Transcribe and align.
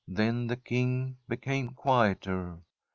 Then 0.07 0.47
the 0.47 0.57
King 0.57 1.17
became 1.27 1.75
quieter. 1.75 2.57